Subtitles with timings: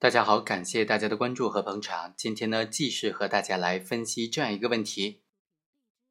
[0.00, 2.14] 大家好，感谢大家的关注和捧场。
[2.16, 5.22] 今天呢，继续和大家来分析这样一个问题：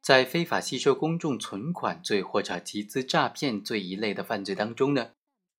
[0.00, 5.14] 在非法吸收公众存款罪或者集资诈骗罪一类的犯罪当中呢，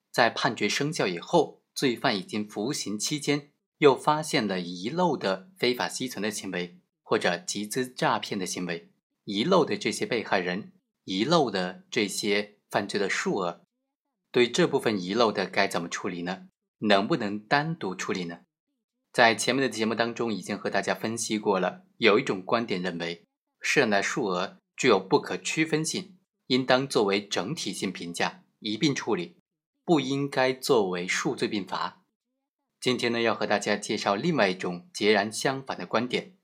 [0.09, 8.90] 在判决生效以后，罪犯已经服刑期间，又发现了遗漏的非法吸存的行为或者集资诈骗的行为，
[9.26, 10.71] 遗漏的这些被害人，
[11.03, 13.65] 遗漏的这些犯罪的数额，
[14.31, 16.48] 对这部分遗漏的该怎么处理呢？
[16.86, 18.41] 能不能单独处理呢？
[19.12, 21.84] 在前面的节目当中已经和大家分析过了。
[21.98, 23.26] 有一种观点认为，
[23.62, 29.38] 涉案的数额具有不可区分性，应当作为整体性评价一并处理，
[29.86, 32.04] 不应该作为数罪并罚。
[32.82, 36.36] 今天呢，要和大家介绍另外一种截然相反的观点，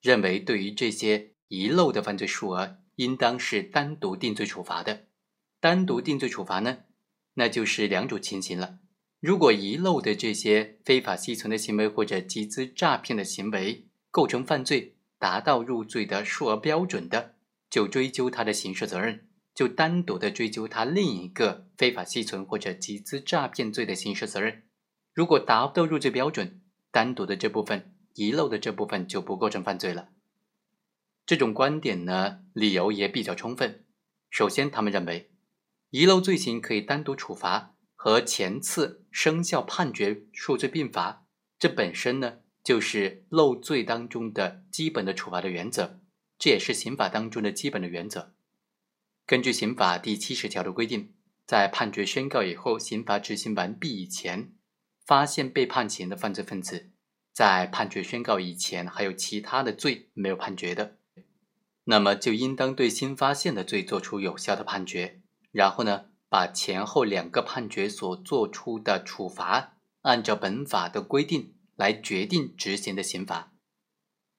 [0.00, 5.06] 认为对于这些遗漏的犯罪数额，应当是单独定罪处罚的。
[5.60, 6.84] 单独定罪处罚呢，
[7.34, 8.78] 那就是两种情形了。
[9.22, 17.36] 如果遗漏的这些非法吸存的行为或者集资诈骗的行为构成犯罪，达到入罪的数额标准的，
[17.70, 24.64] 就追究他的刑事责任，就单独的追究他另一个非法吸存或者集资诈骗罪的刑事责任。
[25.14, 26.60] 如果达不到入罪标准，
[26.90, 30.08] 单独的这部分遗漏的这部分就不构成犯罪了。
[31.24, 33.84] 这种观点呢，理由也比较充分。
[34.28, 35.30] 首先，他们认为
[35.90, 37.76] 遗漏罪行可以单独处罚。
[38.04, 41.24] 和前次生效判决数罪并罚，
[41.56, 46.00] 这本身呢就是漏罪当中的基本的处罚的原则，
[46.36, 48.34] 这也是刑法当中的基本的原则。
[49.24, 51.12] 根据刑法第七十条的规定，
[51.46, 54.50] 在判决宣告以后，刑罚执行完毕以前，
[55.06, 56.90] 发现被判刑的犯罪分子
[57.32, 60.96] 在判决宣告以前还有其他的罪没有判决的，
[61.84, 65.20] 那么就应当对新发现的罪作出有效的判决，
[65.52, 66.06] 然后呢？
[66.32, 73.52] 把前后两个判决所做出的处罚，按照本法的规定来决定执行的刑罚，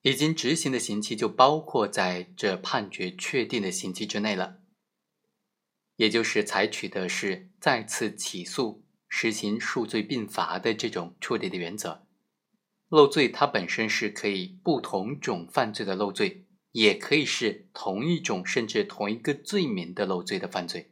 [0.02, 4.58] 已经执行的刑期就包括在这判决确定的刑期之内了。
[5.96, 12.08] 也就是采取的是再次起诉、实行数罪并罚的这种处理的原则。
[12.90, 20.90] 漏罪它本身是可以不同种犯罪的漏罪，也可以是同一种甚至同一个罪名的漏罪的犯罪。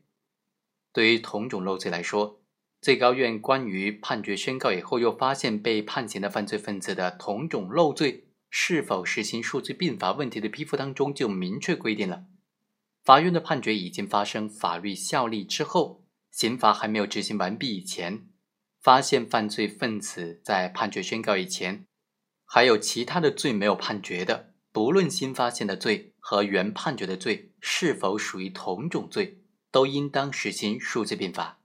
[0.93, 2.41] 对于同种漏罪来说，
[2.81, 12.25] 最高院关于判决宣告以后又发现被判刑的犯罪分子的同种漏罪是否实行数罪并罚问题的批复当中就明确规定了：
[13.03, 18.27] 法院的判决已经发生法律效力之后，刑罚还没有执行完毕以前，
[18.81, 21.85] 发现犯罪分子在判决宣告以前
[22.45, 29.40] 还有其他的罪没有判决的，不论新发现的罪和原判决的罪是否属于同种罪。
[29.71, 31.61] 都应当实行数罪并罚，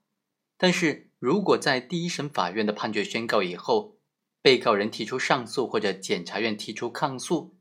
[0.56, 3.98] 但是如果在第一审法院的判决宣告以后，
[4.40, 7.56] 被告人提出上诉或者检察院提出抗诉，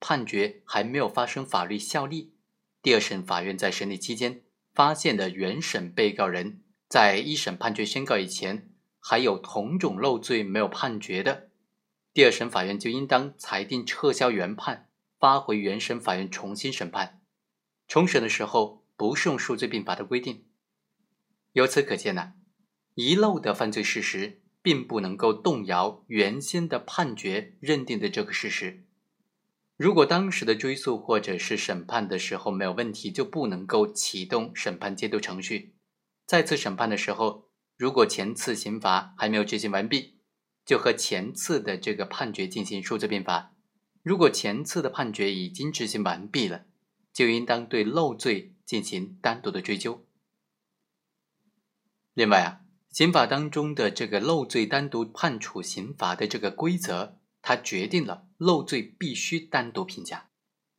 [0.00, 2.32] 判决还没有发生法律效力，
[2.80, 11.50] 第二审法院在审理期间发现的原审被告人在一审判决宣告以前还有同种漏罪没有判决的，
[12.14, 14.88] 第二审法院就应当裁定撤销原判，
[15.18, 17.20] 发回原审法院重新审判。
[17.86, 18.80] 重审的时候。
[19.00, 20.44] 不适用数罪并罚的规定。
[21.54, 22.34] 由此可见呢，
[22.96, 28.84] 遗漏的犯罪事实并不能够动摇原先的判决认定的这个事实。
[29.78, 35.74] 如果当时的追诉或者是审判的时候没有问题，就不能够启动审判监督程序。
[36.26, 40.18] 再次审判的时候，如果前次刑罚还没有执行完毕，
[40.66, 43.54] 就和前次的这个判决进行数罪并罚。
[44.02, 46.66] 如果前次的判决已经执行完毕了，
[47.14, 48.56] 就应当对漏罪。
[48.70, 50.06] 进行单独的追究。
[52.14, 60.30] 另外啊，刑法当中的这个漏罪单独判处刑罚的这个规则，它决定了漏罪必须单独评价。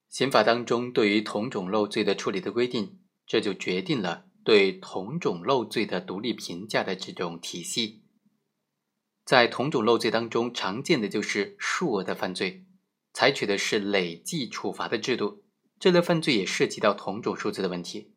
[0.07, 8.05] 刑法当中对于同种漏罪的处理的规定，这就决定了对同种漏罪的独立评价的这种体系。
[9.25, 12.63] 在同种漏罪当中，常见的就是数额的犯罪，
[13.11, 15.43] 采取的是累计处罚的制度。
[15.81, 18.11] 这类犯罪也涉及到同种数字的问题，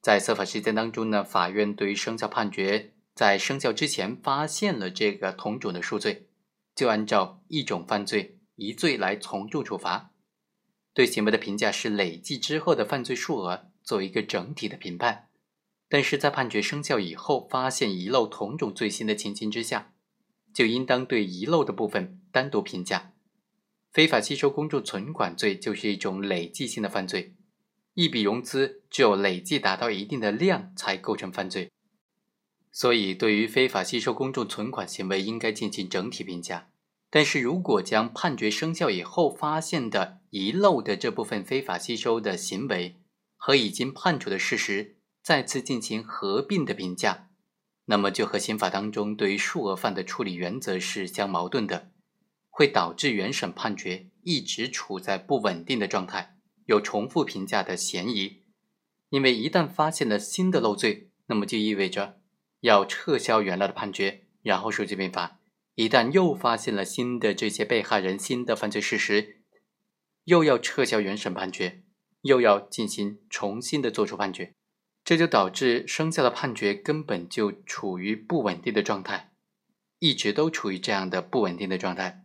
[0.00, 6.30] 在司法实践当中呢，法院对于生效判决在生效之前发现了这个同种的数罪，
[6.74, 10.12] 就按照一种犯罪一罪来从重处罚。
[10.94, 15.28] 对行为的评价是累计之后的犯罪数额做一个整体的评判，
[15.90, 19.92] 但是在判决生效以后发现遗漏同种罪行的情形之下，
[20.54, 23.12] 就应当对遗漏的部分单独评价。
[23.92, 27.34] 非法吸收公众存款罪就是一种累计性的犯罪，
[27.94, 31.72] 一笔融资只有累计达到一定的量才构成犯罪，
[32.70, 36.68] 所以对于非法吸收公众存款行为应该进行整体评价，
[37.10, 43.00] 但是如果将判决生效以后发现的遗漏的这部分非法吸收的行为
[43.36, 47.28] 和已经判处的事实再次进行合并的评价，
[47.86, 51.90] 那么就和刑法当中对于数额犯的处理原则是相矛盾的，
[52.50, 56.36] 会导致原审判决一直处在不稳定的状态，
[56.66, 58.42] 有重复评价的嫌疑。
[59.08, 62.20] 因为一旦发现了新的漏罪，那么就意味着
[62.60, 65.38] 要撤销原来的判决，然后数罪并罚。
[65.76, 69.38] 一旦又发现了新的这些被害人新的犯罪事实，
[70.24, 71.82] 又要撤销原审判决，
[72.22, 74.54] 又要进行重新的作出判决，
[75.02, 79.32] 这就导致生效的判决根本就处于不稳定的状态，
[79.98, 82.24] 一直都处于这样的不稳定的状态。